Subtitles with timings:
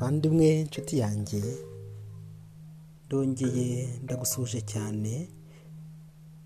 [0.00, 1.42] muvandimwe inshuti yanjye.
[3.06, 5.28] Ndongeye ndagusuje cyane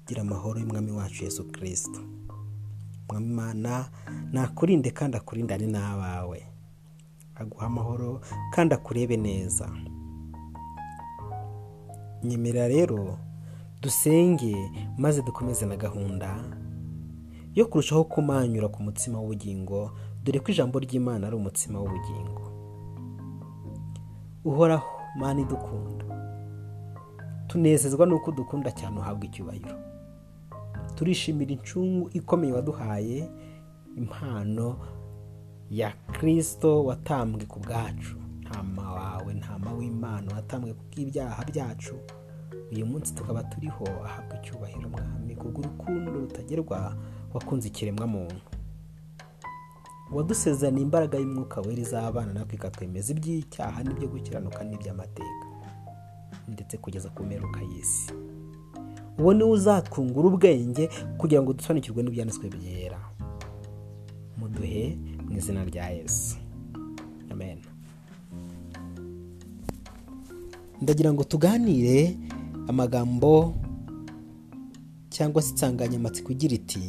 [0.07, 2.01] gira amahoro y'umwami wacu Yesu kirisito
[3.09, 3.91] mwami imana
[4.33, 6.47] nakurinde kandi akurindane n'abawe.
[7.34, 8.21] Aguha amahoro
[8.55, 9.67] kandi akurebe neza.
[12.23, 13.19] Nyemerera rero
[13.82, 14.55] dusenge
[14.98, 16.45] maze dukomeze na gahunda
[17.55, 19.91] yo kurushaho kumanyura ku mutsima w'ubugingo
[20.23, 22.49] dore ko ijambo ry'imana ari umutsima w'ubugingo.
[24.45, 26.05] Uhoraho mani idukunda.
[27.47, 29.77] Tunezezwa n'uko udukunda cyane uhabwa icyubahiro.
[30.95, 33.29] Turishimira incungu ikomeye waduhaye
[33.97, 34.77] impano
[35.71, 38.16] ya kirisito watambwe ku bwacu.
[38.41, 41.95] Ntama wawe ntama w'imana watambwe ku bw'ibyaha byacu.
[42.73, 46.97] Uyu munsi tukaba turiho ahabwa icyubahiro mwami kubw'urukundo rutagerwa
[47.35, 48.37] wakunze ikiremwa muntu
[50.13, 55.47] wadusezeraniye imbaraga y'umwuka wera izabana natwe ikatwemeza iby'icyaha n'ibyo gukiranuka n'iby'amateka
[56.49, 58.13] ndetse kugeza ku mperuka y'isi.
[59.19, 60.88] Uwo ni we uzatwungura ubwenge
[61.19, 62.99] kugira ngo dusobanukirwe n'ibyanditswe byera.
[64.38, 66.37] Muduhe mu izina rya yesu.
[67.31, 67.59] Amen.
[70.83, 72.16] Ndagira ngo tuganire
[72.69, 73.55] amagambo
[75.11, 76.83] cyangwa se insanganyamatsiko igira iti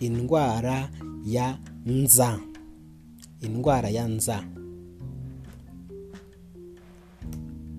[0.00, 0.88] indwara
[1.26, 2.38] ya nza
[3.40, 4.44] indwara ya nza.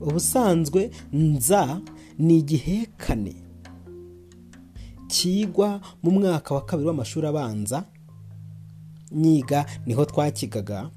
[0.02, 1.81] Ubusanzwe nza
[2.17, 3.36] ni igihekane
[5.08, 7.84] kigwa mu mwaka wa kabiri w'amashuri abanza
[9.12, 10.89] nyiga ni ho twakigaga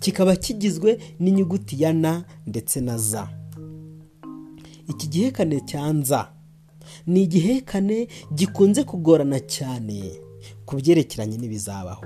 [0.00, 3.28] kikaba kigizwe n'inyuguti ya na ndetse na za.
[4.88, 6.32] Iki gihekane cya nza
[7.06, 10.27] ni igihekane gikunze kugorana cyane.
[10.68, 12.04] Ku byerekeranye n'ibizabaho.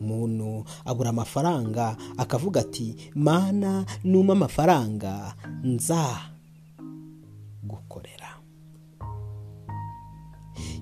[0.00, 5.32] Umuntu abura amafaranga akavuga ati mana numa amafaranga
[5.64, 6.04] nza
[7.64, 8.30] gukorera.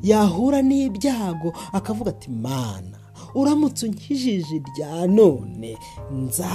[0.03, 2.99] Yahura n'ibyago akavuga ati mana
[3.35, 5.71] uramutse unkijije rya none
[6.11, 6.55] nza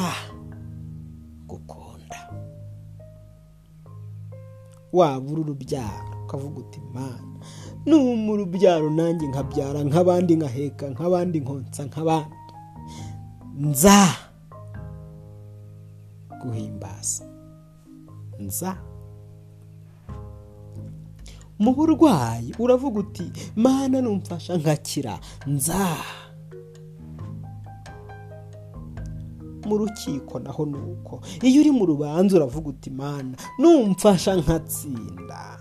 [1.48, 2.20] gukunda
[4.94, 7.33] wabura urubyaro ukavuga uti mana
[7.86, 12.36] numa urubyaro nanjye nkabyara nk'abandi nkaheka nk'abandi nkonsa nk'abandi.
[13.60, 14.00] Nza
[16.42, 17.26] guhimbaza.
[18.40, 18.72] Nza.
[21.60, 25.20] Mu burwayi uravuga uti mana numfasha nkakira.
[25.48, 25.96] Nza.
[29.68, 35.58] Mu rukiko naho ni uko iyo uri mu rubanza uravuga uti mana numfasha nkatsinda.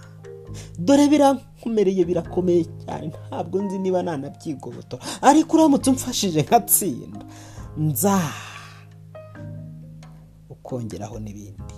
[0.79, 3.13] Dore birankomereye birakomeye cyane.
[3.29, 7.25] Ntabwo nzi niba nanabyigobotora ariko uramutse umfashije nkatsinda.
[7.79, 8.21] Nza
[10.51, 11.75] ukongeraho n'ibindi.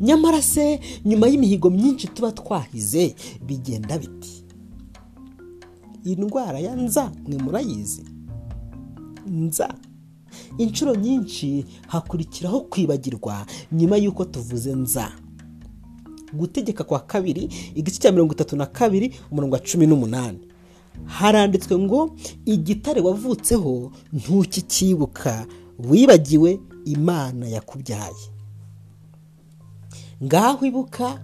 [0.00, 3.14] Nyamara se nyuma y'imihigo myinshi tuba twahize
[3.46, 4.44] bigenda biti?
[6.04, 8.02] Iyi ndwara ya nza mwe murayizi?
[9.26, 9.74] Nza.
[10.58, 15.12] Inshuro nyinshi hakurikiraho kwibagirwa nyuma y'uko tuvuze nza.
[16.32, 20.38] Gutegeka kwa kabiri igice cya mirongo itatu na kabiri umurongo wa cumi n'umunani.
[21.04, 22.10] Haranditswe ngo
[22.46, 25.46] igitare wavutseho ntukikibuka
[25.78, 28.24] wibagiwe imana yakubyaye.
[30.24, 31.22] Ngaho ibuka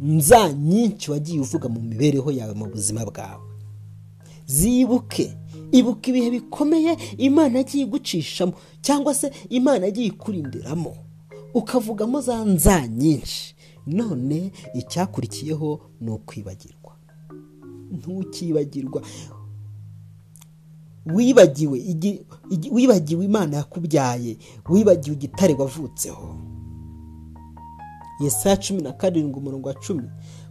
[0.00, 3.42] nza nyinshi wagiye uvuga mu mibereho yawe mu buzima bwawe.
[4.46, 5.34] Zibuke
[5.72, 10.96] ibuka ibihe bikomeye imana yagiye igucishamo cyangwa se imana yagiye ikurindiramo.
[11.54, 13.54] Ukavugamo za nza nyinshi.
[13.88, 16.92] None icyakurikiyeho ni ukwibagirwa.
[17.92, 19.02] Ntukibagirwa.
[21.06, 21.78] Wibagiwe
[22.72, 24.36] wibagiwe imana yakubyaye
[24.68, 26.36] wibagiwe igitare wavutseho.
[28.20, 30.08] Yesaya cumi na karindwi umurongo wa cumi.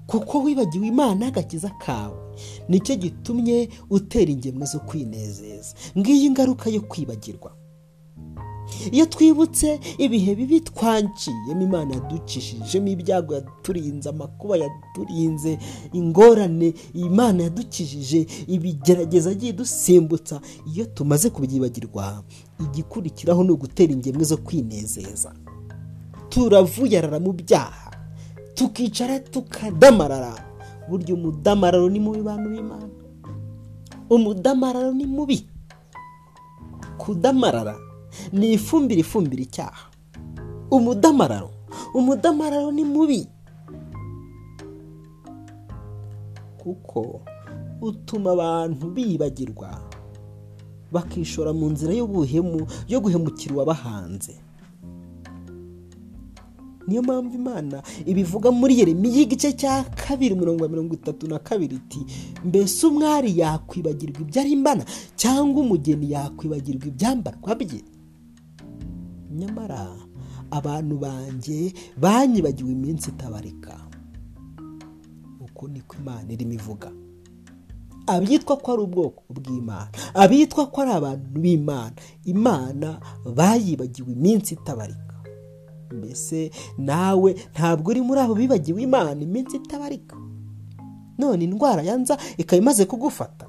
[0.08, 2.18] Kuko wibagiwe imana y'agakiza kawe
[2.70, 5.76] ni cyo gitumye utera ingemwe zo kwinezeza.
[5.98, 7.52] Ngiyi ingaruka yo kwibagirwa.
[8.92, 15.58] Iyo twibutse ibihe bibi twaciyemo imana yaducishijemo ibyago yaturinze amakuba yaturinze
[15.94, 20.42] ingorane imana yadukijije ibigerageza agiye dusimbutsa
[20.74, 22.24] iyo tumaze kubyibagirwa
[22.60, 25.34] igikurikiraho ni ugutera ingemwe zo kwinezeza.
[26.30, 27.92] Turavuyarara mu byaha
[28.54, 30.34] tukicara tukadamarara.
[30.90, 32.90] Burya umudamararo ni mubi bantu b'imana.
[34.10, 35.48] Umudamararo ni mubi.
[36.98, 37.76] Kudamarara
[38.34, 39.90] ni ifumbire ifumbira icyaha.
[40.72, 41.50] Umudamararo.
[41.94, 43.28] Umudamararo ni mubi.
[46.58, 47.22] Kuko
[47.82, 49.82] utuma abantu bibagirwa
[50.92, 54.36] bakishora mu nzira y'ubuhemu yo guhemukira uwabahanze.
[56.88, 62.00] Niyo mpamvu imana ibivuga muri yeremiya igice cya kabiri mirongo mirongo itatu na kabiri iti
[62.46, 64.84] mbese umwari yakwibagirwa ibyo arimbana
[65.20, 67.84] cyangwa umugeni yakwibagirwa ibyambarwa bye?
[69.32, 69.96] Nyamara
[70.52, 73.74] abantu banjye banyibagiwe iminsi itabarika.
[75.42, 76.92] Uko niko imana irimo ivuga.
[78.08, 81.96] Abitwa ko ari ubwoko bw'imana abitwa ko ari abantu b'imana
[82.26, 83.00] imana
[83.36, 85.16] bayibagiwe iminsi itabarika.
[85.92, 90.16] Mbese nawe ntabwo uri muri abo bibagiwe imana iminsi itabarika?
[91.18, 93.46] None indwara yanza ikaba imaze kugufata.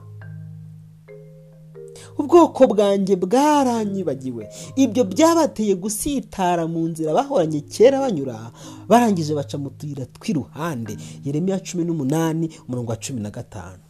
[2.19, 4.49] Ubwoko bwanjye bwaranyibagiwe.
[4.77, 8.51] Ibyo byabateye gusitara mu nzira bahoranye kera banyura
[8.89, 10.97] barangije baca mu tuyira tw'iruhande.
[11.25, 13.83] Yeremiya cumi n'umunani umurongo wa cumi na gatanu.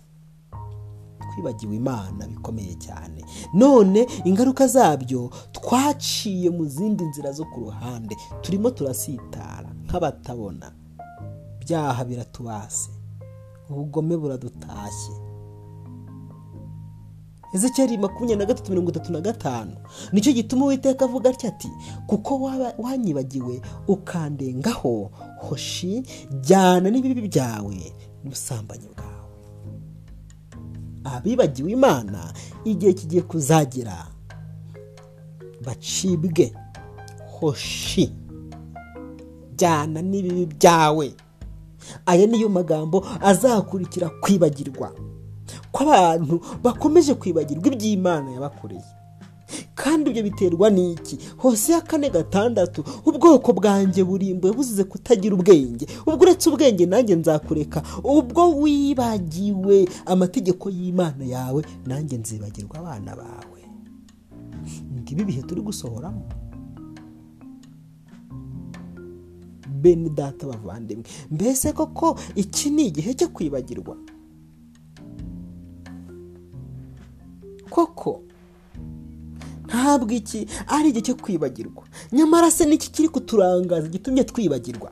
[1.33, 3.25] Twibagiwe imana bikomeye cyane.
[3.55, 8.17] None ingaruka zabyo twaciye mu zindi nzira zo ku ruhande.
[8.43, 10.73] Turimo turasitara nk'abatabona.
[11.61, 12.91] Byaha biratubase.
[13.71, 15.28] Ubugome buradutashye.
[17.53, 19.73] Ezekeri makumyabiri na gatatu mirongo itatu na gatanu.
[20.13, 21.69] Nicyo gituma uwiteka avuga atya ati
[22.07, 22.41] kuko
[22.79, 25.11] wanyibagiwe ukandengaho
[25.41, 26.03] hoshi
[26.41, 27.93] jyana n'ibibi byawe
[28.25, 29.09] n'ubusambanyi bwawe.
[31.05, 32.33] Abibagiwe imana
[32.65, 34.07] igihe kigiye kuzagera
[35.65, 36.53] bacibwe
[37.41, 38.13] hoshi
[39.57, 41.15] jyana n'ibibi byawe.
[42.07, 44.93] Aya niyo magambo azakurikira kwibagirwa.
[45.73, 48.85] Ko abantu bakomeje kwibagirwa iby'imana yabakoreye.
[49.75, 51.19] Kandi ibyo biterwa n'iki?
[51.37, 55.87] Hose ya kane gatandatu ubwoko bwanjye burimbuye buzize kutagira ubwenge.
[56.07, 57.83] Ubwo uretse ubwenge nanjye nzakureka.
[58.05, 63.61] Ubwo wibagiwe amategeko y'imana yawe nanjye nzibagirwa abana bawe.
[65.01, 66.23] Ngibi ibihe turi gusohoramo?
[69.81, 71.05] Bene data bavandimwe.
[71.31, 73.97] Mbese koko iki ni igihe cyo kwibagirwa?
[77.71, 78.23] Koko.
[79.69, 81.85] Ntabwo iki ari igihe cyo kwibagirwa.
[82.13, 84.91] Nyamara se n'iki kiri kuturangaza gitumye twibagirwa?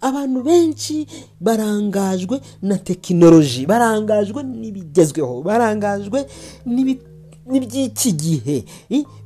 [0.00, 1.06] Abantu benshi
[1.40, 6.26] barangajwe na tekinoloji barangajwe n'ibigezweho barangajwe
[7.46, 8.64] n'iby'iki gihe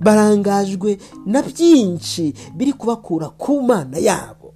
[0.00, 4.54] barangajwe na byinshi biri kubakura ku mana yabo.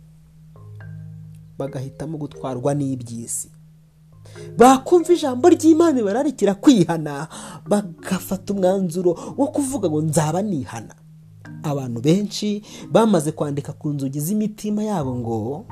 [1.58, 3.50] Bagahitamo gutwarwa n'iby'isi.
[4.56, 7.28] Bakumva ijambo ry'imana bararikira kwihana
[7.66, 10.94] bagafata umwanzuro wo kuvuga ngo nzaba nihana.
[11.62, 12.62] Abantu benshi
[12.92, 15.64] bamaze kwandika ku nzugi z'imitima yabo ngo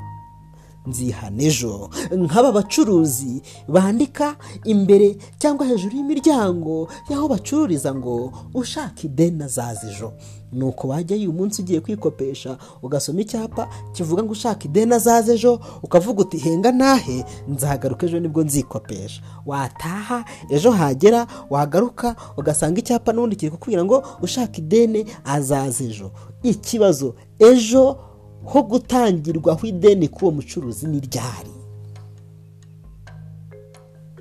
[0.89, 9.87] nzihana ejo nk'aba bacuruzi bandika imbere cyangwa hejuru y'imiryango y'aho bacururiza ngo ushaka ideni azaza
[9.91, 10.13] ejo
[10.53, 16.21] nuko wajya uyu munsi ugiye kwikopesha ugasoma icyapa kivuga ngo ushaka ideni azaza ejo ukavuga
[16.23, 17.25] uti henga nahe?
[17.49, 19.23] Nzagaruka ejo ni bwo nzikopesha.
[19.47, 26.11] Wataha ejo hagera wagaruka ugasanga icyapa n'ubundi kiri kukubwira ngo ushaka ideni azaza ejo
[26.43, 27.99] ikibazo ejo
[28.45, 31.51] ho gutangirwaho ideni k'uwo mucuruzi ni ryari?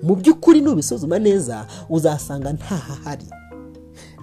[0.04, 3.26] Mu by'ukuri nubisuzuma neza uzasanga ntahahari.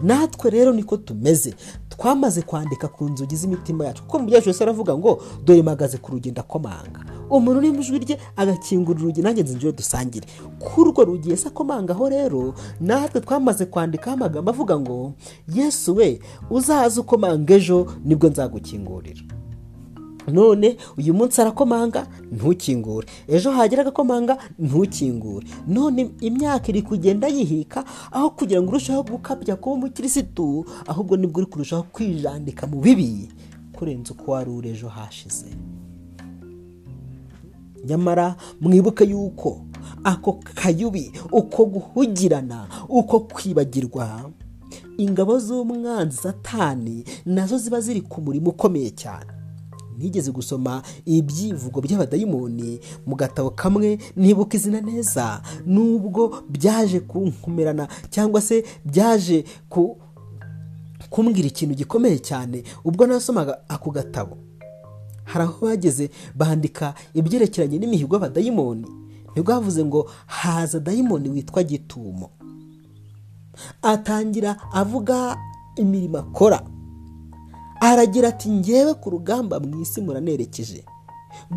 [0.02, 1.54] Natwe rero niko tumeze.
[1.88, 4.02] Twamaze kwandika ku nzugi z'imitima yacu.
[4.02, 7.98] Kuko mu byacu wese aravuga ngo dore mpagaze ku rugendo akomanga umuntu uri mu ijwi
[7.98, 10.26] rye agakingura urugi nanjye nzinjire dusangire.
[10.58, 15.12] Kuri urwo rugi ese akomangaho rero natwe twamaze kwandikaho amagambo avuga ngo
[15.54, 16.20] yesu we
[16.50, 19.22] uzaze ukomanga ejo ni bwo nzagukingurira.
[20.32, 23.06] None uyu munsi arakomanga ntukingure.
[23.28, 25.46] Ejo hagera agakomanga ntukingure.
[25.68, 31.38] None imyaka iri kugenda yihika aho kugira ngo urusheho gukabya kuba umukirisitu ahubwo ni bwo
[31.42, 33.28] uri kurushaho kwijandika mu bibi.
[33.72, 35.46] Kurenza uko wari uri ejo hashize.
[37.86, 39.60] Nyamara mwibuke yuko
[40.04, 44.30] ako kayubi uko guhugirana uko kwibagirwa
[44.98, 49.26] ingabo z'umwanzi satani na zo ziba ziri ku murimo ukomeye cyane.
[49.98, 55.42] Nigeze gusoma ibyivugo by'abadayimoni mu gatabo kamwe nibuka izina neza.
[55.66, 59.44] Nubwo byaje kunkumirana cyangwa se byaje
[61.10, 64.36] kumbwira ikintu gikomeye cyane ubwo nasomaga ako gatabo.
[65.24, 68.86] Hari aho bageze bandika ibyerekeranye n'imihigo y'abadayimoni.
[69.34, 72.30] Nibwo bavuze ngo haza dayimoni witwa gitumo.
[73.82, 75.36] Atangira avuga
[75.76, 76.62] imirimo akora.
[77.88, 80.84] Aragira ati ngewe ku rugamba mu isi muranerekeje.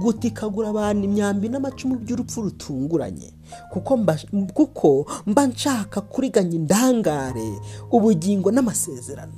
[0.01, 3.29] Gutikagura abantu imyambi n'amacumu by'urupfu rutunguranye.
[3.71, 3.97] Kuko
[5.27, 7.49] mba, nshaka kuriganya indangare
[7.91, 9.37] ubugingo n'amasezerano.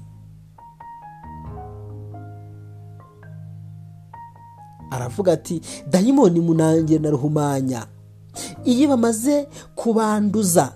[4.92, 7.88] Aravuga ati dayimoni munange na ruhumanya
[8.66, 10.74] iyo bamaze kubanduza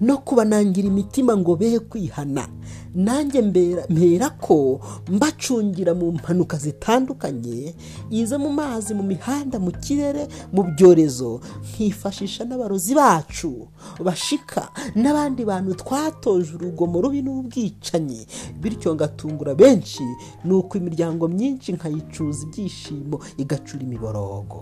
[0.00, 2.48] no kubanangira imitima ngo be kwihana.
[2.94, 3.42] Nanjye
[3.88, 7.74] mpera ko mbacungira mu mpanuka zitandukanye
[8.10, 11.40] izo mu mazi mu mihanda mu kirere mu byorezo.
[11.72, 13.68] Nkifashisha n'abarozi bacu
[14.04, 18.26] bashika n'abandi bantu twatoje urugomo rubi n'ubwicanyi.
[18.60, 20.04] Bityo ngatungura benshi
[20.44, 24.60] ni uko imiryango myinshi nkayicuza ibyishimo igacura imiborogo.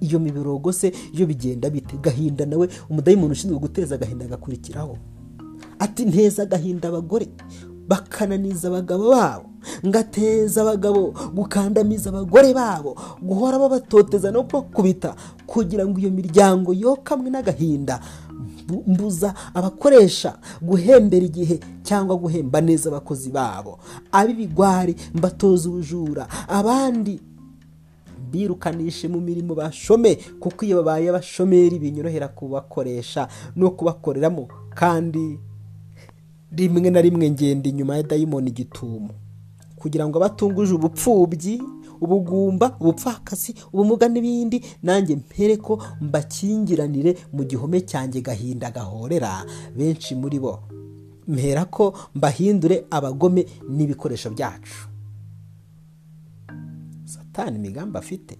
[0.00, 1.96] Iyo miborogo se iyo bigenda bite?
[2.02, 4.96] Gahinda nawe umudayimoni ushinzwe guteza agahinda agakurikiraho.
[5.78, 7.28] Ati nteza agahinda abagore
[7.88, 9.44] bakananiza abagabo babo.
[9.86, 12.96] Ngateza abagabo gukandamiza abagore babo.
[13.22, 15.14] Guhora babatoteza no kubakubita
[15.46, 18.00] kugira ngo iyo miryango yokamwe n'agahinda.
[18.86, 23.78] Mbuza abakoresha guhembera igihe cyangwa guhemba neza abakozi babo.
[24.12, 26.28] Ab'ibigwari mbatoza ubujura.
[26.48, 27.20] Abandi
[28.32, 34.48] birukanishe mu mirimo bashome kuko iyo babaye abashomeri binyorohera kubakoresha no kubakoreramo.
[34.74, 35.38] Kandi
[36.52, 39.10] rimwe na rimwe ngenda inyuma ya dayimoni igitumo
[39.76, 41.62] kugira ngo abatunguje ubupfubyi
[42.00, 49.44] ubugumba ubupfakasi ubumuga n'ibindi nanjye mpere ko mbakingiranire mu gihome cyanjye gahinda gahorera.
[49.76, 50.58] Benshi muri bo
[51.28, 54.89] mpera ko mbahindure abagome n'ibikoresho byacu.
[57.40, 58.38] Satani imigambi afite.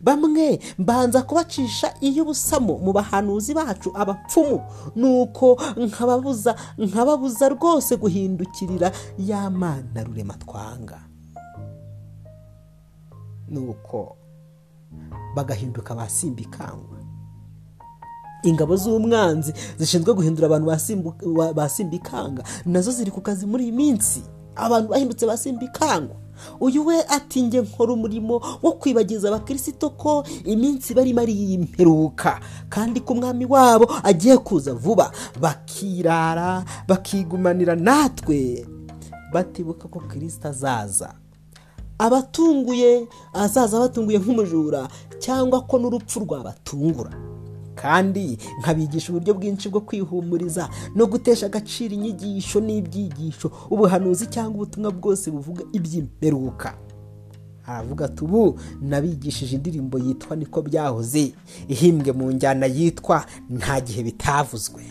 [0.00, 4.60] Bamwe mbanza kubacisha iy'ubusamo mu bahanuzi bacu abapfumu
[4.96, 11.00] nuko nkababuza nkababuza rwose guhindukirira ya mana rurema twanga.
[13.48, 14.16] Nuko
[15.36, 16.98] bagahinduka basimbikangwa
[18.44, 20.66] ingabo z'umwanzi zishinzwe guhindura abantu
[21.54, 24.22] basimbikanga na zo ziri ku kazi muri iyi minsi.
[24.56, 26.16] Abantu bahindutse basimbikangwa
[26.60, 33.00] uyu we ati nge nkora umurimo wo kwibagiza abakirisito ko iminsi barimo ari iy'imperuka kandi
[33.00, 38.66] ko umwami wabo agiye kuza vuba bakirara bakigumanira natwe.
[39.32, 41.14] Batibuka ko kirisita azaza.
[41.98, 44.88] Abatunguye azaza batunguye nk'umujura
[45.18, 47.10] cyangwa ko n'urupfu rwabatungura.
[47.84, 55.28] Kandi nkabigisha uburyo bwinshi bwo kwihumuriza no gutesha agaciro inyigisho n'ibyigisho ubuhanuzi cyangwa ubutumwa bwose
[55.30, 56.74] buvuga iby'imperuka.
[57.66, 61.32] Aravuga ati ubu nabigishije indirimbo yitwa niko byahoze
[61.68, 64.82] ihimbwe mu njyana yitwa nta gihe bitavuzwe.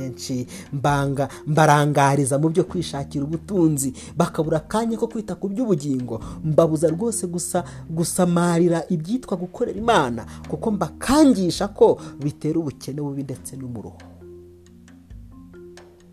[0.00, 0.46] Benshi.
[0.72, 3.92] Mbanga mbarangariza mu byo kwishakira ubutunzi.
[4.16, 6.20] Bakabura akanya ko kwita ku by'ubugingo.
[6.44, 13.98] Mbabuza rwose gusa gusamarira ibyitwa gukorera imana kuko mbakangisha ko bitera ubukene bubi ndetse n'umuruho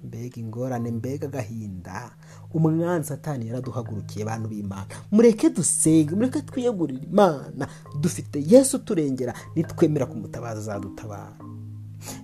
[0.03, 2.11] mbega ingorane mbega agahinda.
[2.53, 4.87] Umwanzi satani yaraduhagurukiye abantu b'imana.
[5.11, 7.67] Mureke dusenge mureke twiyegurire imana.
[8.01, 11.35] Dufite yesu turengera nitwemera kumutabaza azadutabara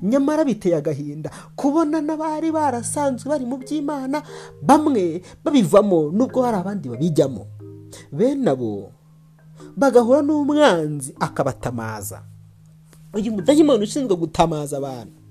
[0.01, 4.23] nyamara biteye agahinda kubona n'abari barasanzwe bari mu by'imana
[4.61, 7.43] bamwe babivamo nubwo hari abandi babijyamo.
[8.11, 8.91] Bene abo
[9.77, 12.21] bagahura n'umwanzi akabatamaza.
[13.13, 15.22] Uyu mudayimoni ushinzwe gutamaza abantu.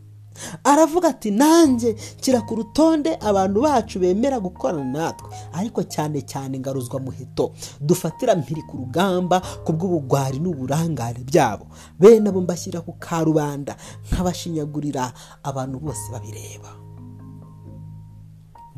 [0.64, 5.28] Aravuga ati nanjye nshyira ku rutonde abantu bacu bemera gukorana natwe.
[5.52, 11.66] Ariko cyane cyane ngaruzwa muheto dufatira mpiri ku rugamba ku bw'ubugwari n'uburangare byabo.
[12.00, 13.76] Bene abo mbashyira ku karubanda
[14.10, 15.12] nk'abashinyagurira
[15.42, 16.70] abantu bose babireba.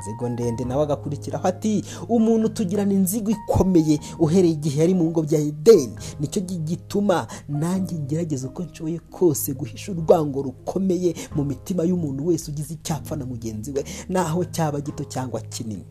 [0.04, 0.64] Inzigo ndende.
[0.64, 5.94] Nawe agakurikiraho ati umuntu tugirana inzigo ikomeye uhereye igihe yari mu ngo bya edeni.
[6.20, 12.74] Nicyo gituma nanjye ngerageza uko nshoboye kose guhisha urwango rukomeye mu mitima y'umuntu wese ugize
[12.74, 15.84] icyapfa na mugenzi we naho cyaba gito cyangwa kinini.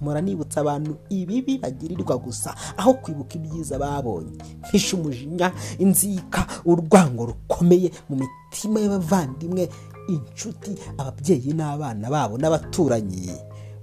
[0.00, 4.38] Mpora nibutsa abantu ibibi bagirirwa gusa aho kwibuka ibyiza babonye.
[4.68, 9.68] Mpisha umujinya inzika urwango rukomeye mu mitima y'abavandimwe
[10.08, 13.30] inshuti ababyeyi n'abana babo n'abaturanyi.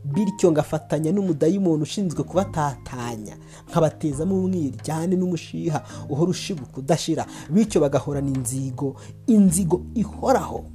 [0.06, 3.38] Bityo ngafatanya n'umudayimoni ushinzwe kubatatanya.
[3.70, 8.96] Nkabatezamo umwiryane n'umushiha uhora ushibuka udashira bityo bagahorana inzigo
[9.28, 10.66] inzigo ihoraho.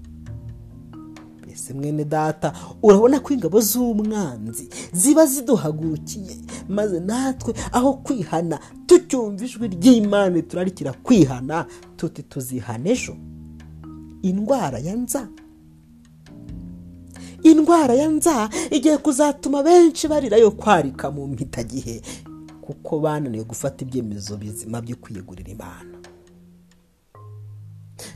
[1.42, 2.52] Mbese mwene data
[2.82, 6.36] urabona ko ingabo z'umwanzi ziba ziduhagurukiye
[6.68, 11.66] maze natwe aho kwihana tucyumva ijwi ry'imana turarikira kwihana
[11.96, 13.14] tuti tuzihana ejo.
[14.22, 15.28] Indwara ya nza.
[17.42, 22.02] Indwara ya nza igiye kuzatuma benshi barira yo kwarika mu mpitagihe
[22.60, 25.96] kuko bananiwe gufata ibyemezo bizima byo kwiyegurira imana.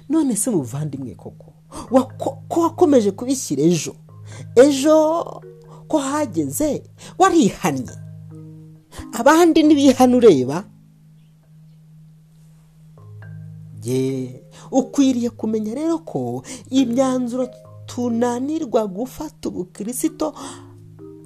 [0.09, 1.53] None se muvandimwe koko?
[2.49, 3.95] Ko wakomeje kubishyira ejo?
[4.57, 4.95] Ejo
[5.89, 6.83] ko hageze?
[7.19, 7.97] Warihannye?
[9.13, 10.65] Abandi ntibihane ureba
[14.75, 17.47] ukwiriye kumenya rero ko imyanzuro
[17.87, 20.35] tunanirwa gufata ubukirisito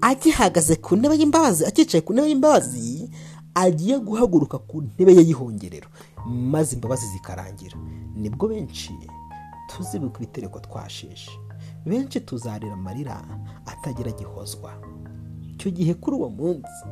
[0.01, 3.11] agihagaze ku ntebe y'imbabazi akicaye ku ntebe y'imbabazi
[3.55, 5.89] agiye guhaguruka ku ntebe ye y'ihongerero.
[6.27, 7.77] Maze imbabazi zikarangira.
[8.17, 8.93] Nibwo benshi
[9.69, 11.31] tuzibuka ibitereko twashishe
[11.87, 13.25] benshi tuzarira amarira
[13.67, 14.73] atagira gihozwa.
[15.55, 16.85] Icyo gihe kuri uwo munsi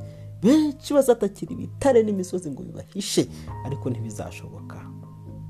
[0.42, 3.28] benshi bazatakira ibitare n'imisozi ngo bibahishe
[3.66, 4.85] ariko ntibizashoboka.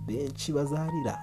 [0.06, 1.18] Benshi bazarira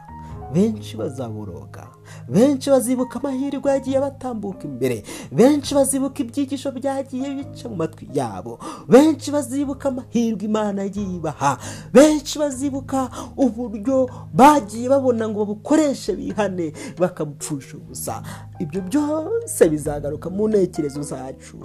[0.54, 1.88] benshi bazaboroga
[2.30, 8.60] benshi bazibuka amahirwe yagiye batambuka imbere benshi bazibuka ibyigisho byagiye bica mu matwi yabo
[8.90, 11.58] benshi bazibuka amahirwe imana yagiye ibaha
[11.94, 18.22] benshi bazibuka uburyo bagiye babona ngo babukoreshe bihane bakabupfusha ubusa.
[18.60, 21.58] Ibyo byose bizagaruka mu ntekerezo zacu.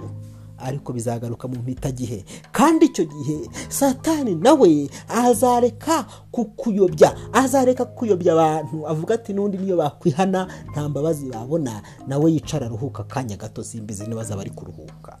[0.61, 8.87] Ariko bizagaruka mu mpitagihe kandi icyo gihe satani nawe azareka kukuyobya azareka kuyobya abantu.
[8.87, 11.81] Avuga ati n'undi niyo bakwihana nta mbabazi babona.
[12.07, 15.17] Nawe yicara aruhuka akanya gato simbizi niba azaba ari kuruhuka.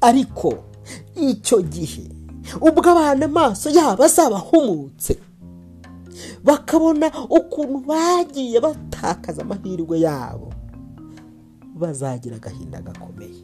[0.00, 0.54] Ariko
[1.16, 2.04] icyo gihe
[2.60, 5.16] ubwo abantu amaso yabo azaba ahumutse
[6.44, 10.52] bakabona ukuntu bagiye batakaza amahirwe yabo
[11.74, 13.42] bazagira agahinda gakomeye.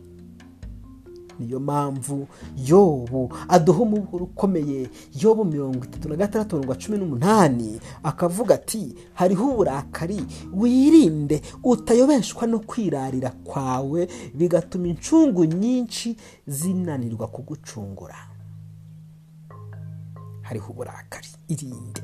[1.41, 2.29] Niyo mpamvu
[2.67, 4.91] yobu aduha umuburo ukomeye.
[5.21, 12.59] Yobu mirongo itatu na gatandatu mirongo cumi n'umunani akavuga ati hariho uburakari wirinde utayobeshwa no
[12.61, 16.17] kwirarira kwawe bigatuma incungu nyinshi
[16.47, 18.17] zinanirwa kugucungura.
[20.43, 21.29] Hariho uburakari.
[21.49, 22.03] Irinde.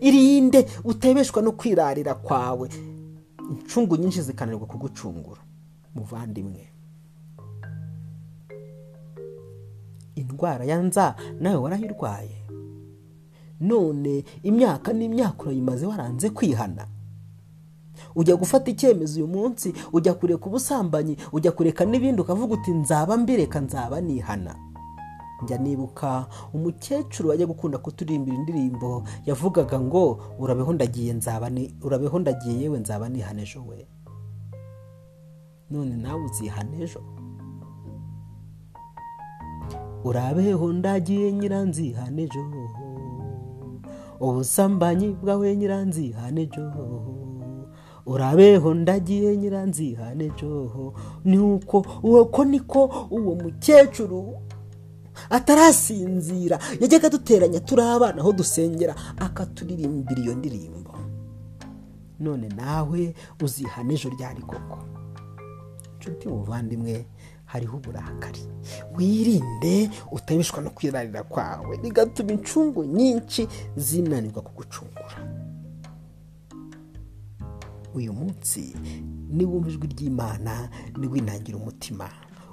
[0.00, 2.68] Irinde utayobeshwa no kwirarira kwawe.
[3.50, 5.40] Incungu nyinshi zikananirwa kugucungura.
[5.94, 6.68] Muvandimwe.
[10.38, 12.30] Indwara ya nza nawe warayirwaye.
[13.60, 16.86] None imyaka n'imyaka urayimaze waranze kwihana.
[18.14, 23.60] Ujya gufata icyemezo uyu munsi ujya kureka ubusambanyi ujya kureka n'ibindi ukavuga uti nzaba mbireka
[23.60, 24.54] nzaba nihana.
[25.42, 31.50] Njya nibuka umukecuru wajya gukunda kuturimbira indirimbo yavugaga ngo urabeho ndagiye nzaba
[31.82, 33.86] urabeho ndagiye yewe nzaba nihana ejo we.
[35.70, 37.02] None nawe uzihana ejo.
[40.04, 42.42] Urabeho ndagiye nyiranzihane ejo
[44.20, 46.64] ubusambanyi bwawe nyiranzihane ejo
[48.06, 52.80] urabeho ndagiye nyiranzihane ejo ni uko uko niko
[53.10, 54.36] uwo mukecuru
[55.30, 56.58] atarasinzira.
[56.80, 60.94] Yajyaga aduteranya turi abana aho dusengera akaturirimbira iyo ndirimbo.
[62.20, 64.78] None nawe uzihana ejo ryari koko?
[65.98, 67.06] Inshuti muvandimwe
[67.48, 68.40] hariho uburakari.
[68.96, 71.78] Wirinde utabishwa no kwirarira kwawe.
[71.82, 75.18] Bigatuma incungu nyinshi zinanirwa kugucungura
[77.94, 78.76] uyu munsi
[79.30, 82.08] niwumva ijwi ry'imana niwinangira umutima.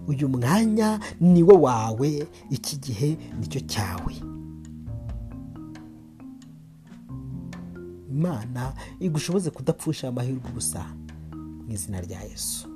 [0.07, 4.13] Uyu mwanya ni wo wawe iki gihe ni cyo cyawe.
[8.09, 10.85] Imana igushoboze kudapfusha amahirwe ubusa
[11.65, 12.69] mu izina rya yesu.